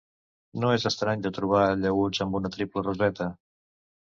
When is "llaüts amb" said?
1.83-2.41